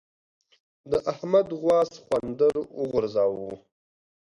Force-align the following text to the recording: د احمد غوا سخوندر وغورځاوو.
د 0.91 0.93
احمد 1.11 1.47
غوا 1.59 1.79
سخوندر 1.93 2.53
وغورځاوو. 2.79 3.51